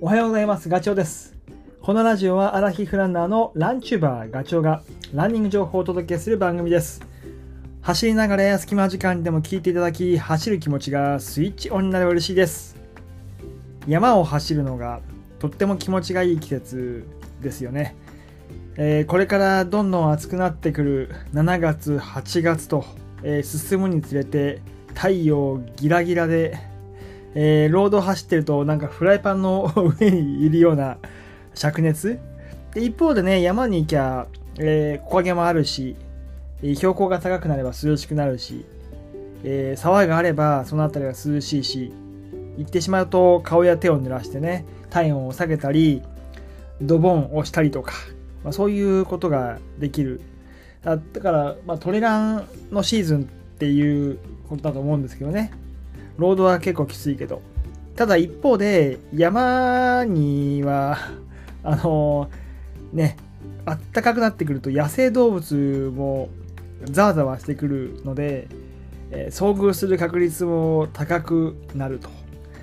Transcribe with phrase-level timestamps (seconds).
[0.00, 0.68] おはようございます。
[0.68, 1.34] ガチョウです。
[1.82, 4.80] このラジオはアラヒフランナーのランチューバーガチョウが
[5.12, 7.02] ランニング情報をお届けする番組です。
[7.82, 12.76] 走りながら隙間時間でも聞いていただき、走る気持ちがスイッチオンになれば嬉しいです。
[13.88, 15.00] 山を走るのが
[15.40, 17.04] とっても気持ちがいい季節
[17.42, 17.96] ですよね。
[18.76, 22.84] えーこれからどんどん暑くなってくる7月、8月と、
[23.24, 24.60] えー進むにつれて
[24.94, 26.56] 太陽ギラギラで、
[27.34, 30.98] えーロード走ってるとなんかフライパンの上にいるような
[31.54, 32.18] 灼熱？
[32.74, 34.26] で一方でね山に行きゃ、
[34.58, 35.96] えー木陰もあるし
[36.62, 38.64] えー標高が高くなれば涼しくなるし、
[39.44, 41.92] えー沢があればその辺りが涼しいし
[42.56, 46.02] 行ってしまうと顔や手を濡らしてね体温を下げたり
[46.80, 47.92] ドボンをしたりとか、
[48.44, 50.20] まあ、そういうことができる。
[50.82, 53.24] だだから、まあ、トレランのシーズンっ
[53.58, 55.50] ていうことだと思うんですけどね。
[56.18, 57.40] ロードは結構きついけど。
[57.96, 60.98] ただ一方で山には
[61.64, 62.30] あの
[62.92, 63.16] ね
[63.64, 66.28] あったかくなってくると野生動物も
[66.84, 68.46] ざわざわしてくるので、
[69.10, 72.08] えー遭遇する確率も高くなると。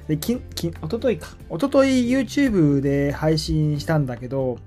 [0.07, 1.35] でききおとといか。
[1.49, 4.57] おととい YouTube で配信したんだけど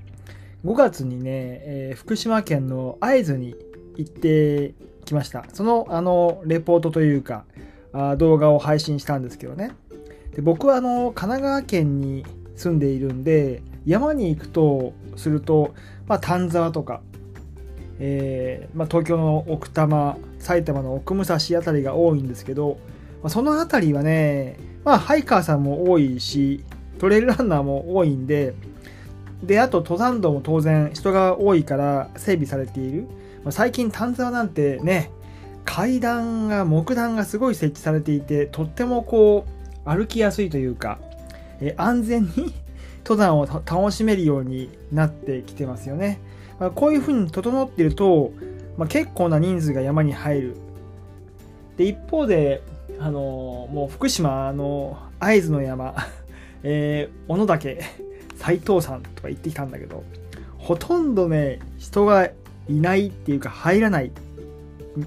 [0.67, 1.23] 5月にね、
[1.65, 3.55] えー福島県の会津に
[3.97, 4.75] 行って
[5.07, 5.47] きました。
[5.55, 7.47] そのあのレポートというか
[8.19, 9.73] 動画を配信したんですけどね。
[10.35, 15.75] で僕はあの神奈川県に住んでいるんで山に行くとすると、
[16.07, 17.01] まあ、丹沢とか、
[17.99, 22.79] えーまあ、東京の奥多摩埼玉の奥武蔵あたりが多いんですけど、
[23.23, 26.65] まあ、そのあたりはね、まあ、ハイカーさんも多いし
[26.99, 28.55] トレイルランナーも多いんで
[29.43, 33.09] であと登山道も当然人が多いから整備されている、
[33.45, 35.11] まあ、最近丹沢なんてね
[35.69, 39.45] 階段が木段がすごい設置されていてとってもこ
[39.85, 40.99] う歩きやすいというか、
[41.61, 42.55] え安全に
[43.05, 46.21] 登山を楽しめるようになってきてますよね、
[46.59, 48.33] まあ、こういうふうに整っていると、
[48.79, 50.57] まあ、結構な人数が山に入る。
[51.77, 52.63] で一方で
[52.99, 55.95] あのもう福島の会津の山、
[56.65, 57.79] えー小野岳
[58.37, 60.03] 斎藤山とか行ってきたんだけど
[60.57, 62.31] ほとんどね人が
[62.69, 64.11] いないっていうか入らない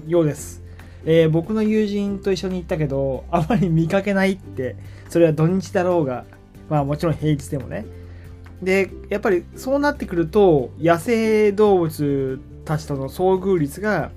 [0.06, 0.62] ようです、
[1.04, 4.76] えー僕の友人と一緒に行ったけどあまり見かけないって
[5.08, 6.24] それは土日だろうが
[6.68, 7.84] まあもちろん平日でもね。
[8.62, 14.12] でやっぱりそうなってくると野生動物たちとの遭遇率が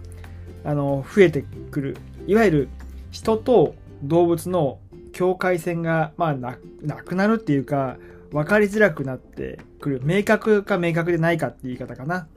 [0.63, 1.97] あの増えてくる。
[2.27, 2.69] いわゆる
[3.11, 4.79] 人と動物の
[5.13, 7.97] 境界線が、まあ、ななくなるっていうか
[8.31, 10.01] 分かりづらくなってくる。
[10.03, 12.27] 明確か明確でないかって言い方かな。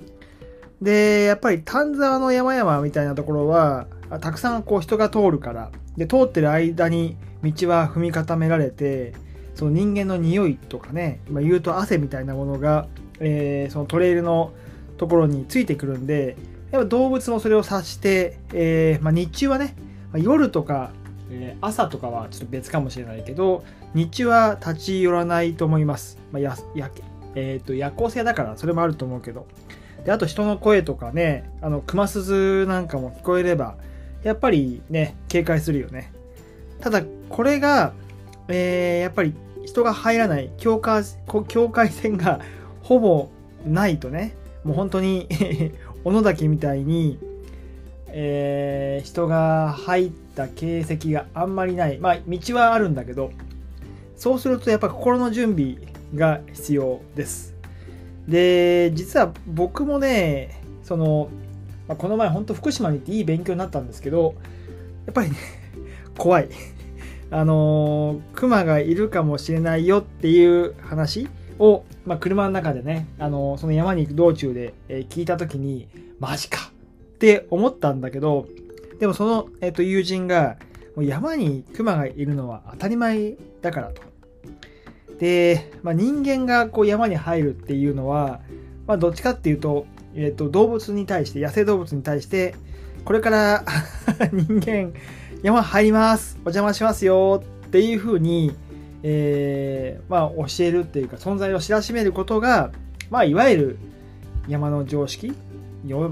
[0.80, 3.86] でやっぱり丹沢の山々みたいなところは
[4.20, 5.70] たくさんこう人が通るから。
[5.98, 9.12] で通ってる間に道は踏み固められて
[9.54, 12.86] その人間の匂いとかね、まあ、言うと汗みたいなものが、
[13.18, 14.52] えーそのトレイルの
[14.96, 16.36] ところについてくるんで
[16.70, 19.74] やっぱ動物もそれを察して、えーまあ、日中はね、
[20.12, 20.92] まあ夜とか、
[21.30, 23.64] えー朝とかはちょっと別かもしれないけど
[23.94, 26.90] 日中は立ち寄らないと思います、まあ、やや
[27.34, 29.46] えー、と夜行性だからそれもあると思うけど。
[30.08, 33.76] であと人の声とかねあの熊鈴なんかも聞こえれば
[34.22, 36.10] やっぱりね警戒するよね。
[36.80, 37.92] ただこれが、
[38.48, 39.34] えーやっぱり
[39.66, 41.04] 人が入らない境界
[41.48, 42.40] 境界線が
[42.82, 43.28] ほぼ
[43.66, 45.28] ないとねもう本当に
[46.04, 47.18] 小野岳みたいに、
[48.06, 51.98] えー人が入った形跡があんまりない。
[51.98, 53.30] まあ道はあるんだけど
[54.16, 55.76] そうするとやっぱ心の準備
[56.14, 57.57] が必要です。
[58.28, 61.30] で実は僕もねその、
[61.88, 64.34] まあこの前本当福島に行っていい勉強になったんですけど
[65.06, 65.36] やっぱりね
[66.16, 66.48] 怖い
[67.30, 71.28] あのー熊がいるかもしれないよっていう話
[71.58, 75.88] を、まあ、車の中でね、あのその山に行く道中で、え聞いた時に
[76.20, 78.46] マジかって思ったんだけど
[79.00, 80.56] でもその、えーと友人が
[80.94, 84.07] もう山に熊がいるのは当たり前だからと。
[85.18, 88.40] で、まあ、人間がこう山に入るっていうのは、
[88.86, 92.54] まあ、どっちかっていうと,、えー、と動物に対して野生動物に対して
[93.04, 93.64] これから
[94.32, 94.92] 人間
[95.42, 98.54] 山入りますお邪魔しますよっていうふうに、
[99.02, 102.70] えーまあ、教えるっていうか存在を知らしめることが、
[103.10, 103.78] まあ、いわゆる
[104.48, 105.32] 山の常識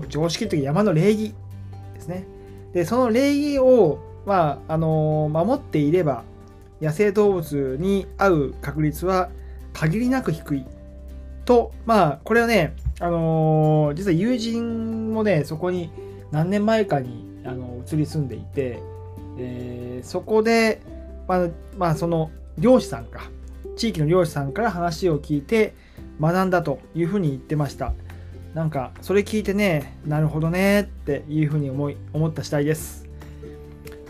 [0.08, 1.34] 常識というか山の礼儀
[1.94, 2.24] ですね。
[2.72, 6.24] でその礼儀を、まああのー守っていれば
[6.80, 9.30] 野生動物に会う確率は
[9.72, 10.64] 限りなく低い。
[11.44, 15.90] とまあこれはね、あのー実は友人もねそこに
[16.32, 18.80] 何年前かにあの移り住んでいて、
[19.38, 20.80] えーそこで、
[21.28, 23.30] まあ、まあその漁師さんか
[23.76, 25.74] 地域の漁師さんから話を聞いて
[26.20, 27.92] 学んだというふうに言ってました。
[28.54, 33.06] なんかそれ聞いてねなるほどねっていうふうに思い思った次第です。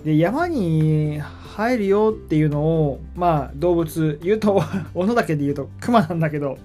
[0.04, 1.20] で山に
[1.56, 4.62] 入るよっていうのをまあ動物言うと
[4.92, 6.58] 小野岳で言うとクマなんだけど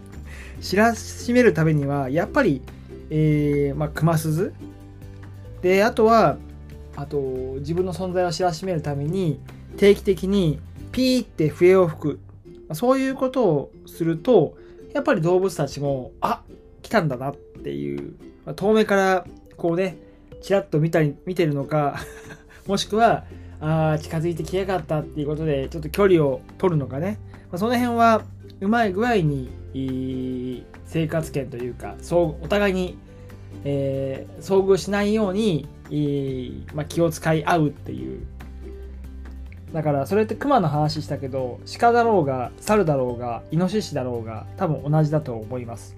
[0.59, 2.61] 知らしめるためにはやっぱり、
[3.09, 4.53] えー、まあ、クマ鈴。
[5.61, 6.37] であとは
[6.97, 7.19] あと
[7.59, 9.39] 自分の存在を知らしめるために
[9.77, 10.59] 定期的に
[10.91, 12.19] ピーって笛を吹く。
[12.73, 14.57] そういうことをすると
[14.93, 16.41] やっぱり動物たちもあ
[16.81, 18.15] 来たんだなっていう。
[18.57, 19.95] 遠目からこうね
[20.41, 22.01] ちらっと見たり見てるのか
[22.67, 23.23] もしくは
[23.61, 27.19] あ近づいてきやがったっていうことでちょっと距離を取るのかね、
[27.51, 28.23] まあ、その辺は
[28.59, 32.97] うまい具合に生活圏というかそうお互いに、
[33.63, 35.67] えー、遭遇しないように、
[36.73, 38.25] まあ、気を使い合うっていう。
[39.73, 45.95] だからそれって熊の話したけど鹿だろうが猿だろうがイノシシだろうが多分同じだと思います。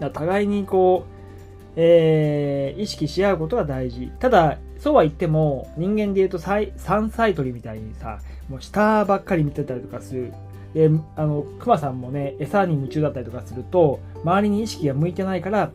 [0.00, 4.10] だ互いにこう、えー、意識し合うことが大事。
[4.18, 6.70] ただそうは言っても人間で言うと山
[7.10, 10.32] 菜採りみたいにさもう下ばっかり見てたりとかする
[10.74, 15.70] であの熊さんもね餌に夢中だったりとかすると周りに意識が向いてないから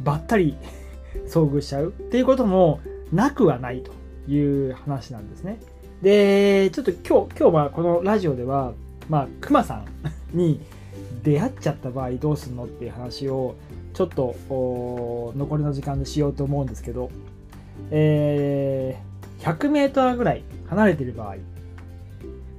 [0.00, 0.56] ばったり
[1.28, 2.80] 遭遇しちゃうっていうことも
[3.12, 3.92] なくはないと
[4.30, 5.58] いう話なんですね。
[6.02, 8.72] で、ちょっと今日、今日はこのラジオでは、
[9.08, 9.86] まあ、クマさん
[10.36, 10.60] に
[11.22, 13.56] 出会っちゃった場合どうすんのっていう話を、
[13.94, 14.36] ちょっと
[15.36, 17.10] 残りの時間でしようと思うんですけど、
[17.90, 21.36] えー、100メートルぐらい離れてる場合、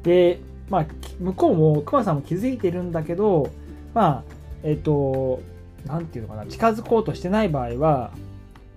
[0.04, 0.40] で、
[0.70, 0.86] まあ、
[1.20, 3.50] 向こうも、クマさんも気づいてるんだけど、
[3.94, 4.24] まあ、
[4.64, 5.42] えっ、ー、と、
[5.86, 8.12] なんていうのかな、近づこうとしてない場合は、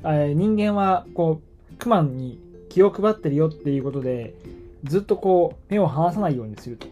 [0.03, 1.41] えー、人間は、こ
[1.71, 4.35] う、クマに気を配ってるよっていうことで、
[4.85, 6.87] ずっとこう、目を離さないようにすると。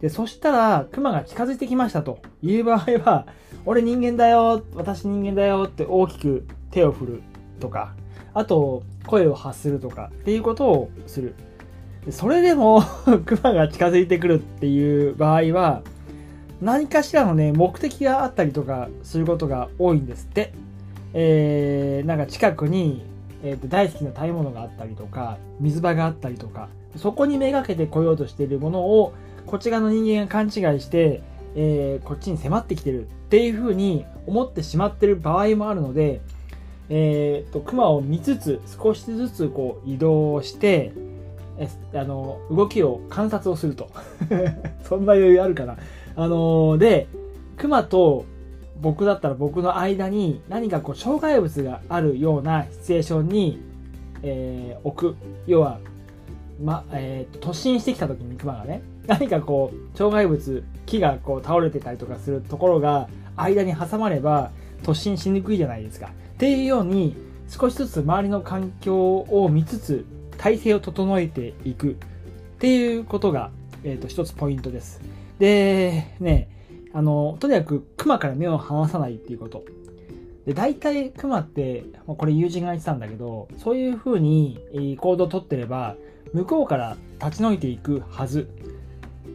[0.00, 3.26] で、そしたら、熊が近づいてきましたという場合は、
[3.64, 7.22] 俺人間だよ、私人間だよって大きく手を振る
[7.60, 7.94] とか、
[8.38, 11.34] あと、声を発するとかっていうことをする。
[12.10, 12.82] それでも
[13.26, 15.82] 熊が近づいてくるっていう場合は、
[16.60, 20.52] 何かしらのね、目的があったりとかすることが多いんですって。
[21.14, 23.02] えー、なんか近くに
[23.42, 29.14] えー、と大好きな食べ物があったりとか水場があったりとかそこにめがけて来ようとしているものを
[29.46, 31.22] こっち側の人間が勘違いして、
[31.54, 36.20] えー、こっちに迫ってきてるっていうふうに思ってしまってる場合もあるので、
[36.90, 40.92] えーと、熊を見つつ少しずつこう移動して
[41.58, 41.68] え
[41.98, 43.90] あの動きを観察をすると。
[44.84, 45.76] そんな余裕あるかな。
[46.16, 47.08] あのー、で
[47.56, 48.24] 熊と
[48.80, 53.60] 僕だったら僕の間に何かこう障害物があるようなシチュエーションに、
[54.22, 55.16] えー、置く。
[55.46, 55.78] 要は、
[56.62, 64.50] まえー、突進してきた時にクマがね何かこう障害物木がこう倒れてたりとかするところが間に挟まれば
[64.82, 66.06] 突進しにくいじゃないですか。
[66.06, 67.16] っていうように
[67.48, 71.94] 少しずつ周りの環境を見つつ体勢を整えていくっ
[72.58, 73.50] ていうことが、
[73.84, 75.00] えーと一つポイントです。
[75.38, 76.48] でね
[76.92, 79.64] あの、とにかく熊から目を離さないっていうこと。
[80.46, 85.96] で、大体熊って、これ友人が言ってたんだけど、そういう風に行動をとってれば、
[86.32, 88.48] 向こうから立ち退いていくはず。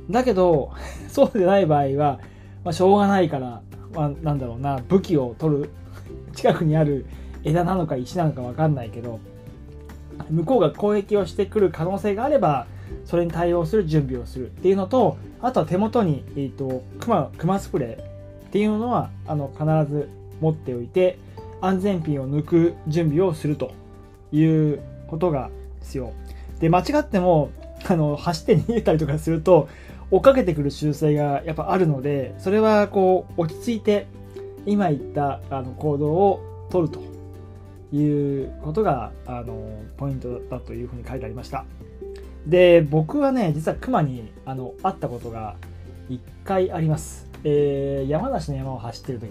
[0.09, 0.71] だけど、
[1.07, 2.19] そうでない場合は、
[2.63, 3.61] まあ、しょうがないから、
[3.93, 5.69] まあ、なんだろうな、武器を取る、
[6.33, 7.05] 近くにある
[7.43, 9.19] 枝なのか石なのかわかんないけど、
[10.29, 12.67] 向こうが攻撃をしてくる可能性があれば、
[13.05, 18.13] それに対応する準備をするっていうのと、あとは手元に、えーと、クマクマスプレー
[18.47, 20.09] っていうのはあの必ず
[20.39, 21.17] 持っておいて
[21.59, 23.73] 安全ピンを抜く準備をすると
[24.31, 25.49] いうことが
[25.81, 26.13] 必要。
[26.59, 27.49] で間違っても
[27.85, 29.67] あの走って逃げたりとかすると
[30.13, 34.05] 追っかけてくる習性がやっぱあるのでそれはこう落ち着いて
[34.65, 37.01] 今言ったあの行動を取ると
[37.95, 41.65] いうことがあのポイントだというふうに書いてありました。
[42.47, 45.55] で、僕はね、実は熊にあの会ったことが
[46.09, 47.27] 1回あります。
[47.43, 49.29] えー、山梨の山を走ってる時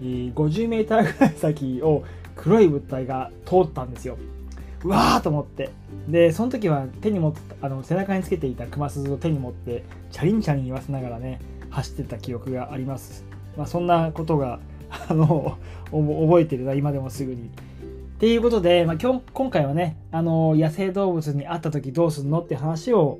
[0.00, 2.04] に、50メーターぐらい先を
[2.36, 4.16] 黒い物体が通ったんですよ。
[4.84, 5.70] うわーと思って。
[6.08, 13.24] で、その時は手に持ってあの背中につけていた熊鈴を手に持って、チャリンチャリン言わせながらね、走ってた記憶があります。
[13.56, 14.60] まあ、そんなことが、
[15.08, 15.56] あの、
[15.90, 17.44] 覚えてるな、今でもすぐに。
[17.44, 17.46] っ
[18.18, 23.18] ていうことで、まあ、今日今回はね、あの野生動物に会った時どうするのって話を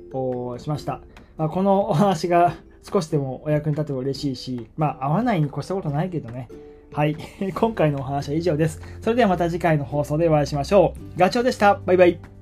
[0.59, 1.01] しました。
[1.37, 6.47] まあ、このお話が少しでもお役に立てば嬉しいし、まあ、会わないに越したことないけどね。
[6.93, 7.15] はい。
[7.53, 8.81] 今回のお話は以上です。
[9.01, 11.19] それではまた次回の放送でお会いしましょう。
[11.19, 11.79] ガチョウでした。
[11.85, 12.34] バイバイ。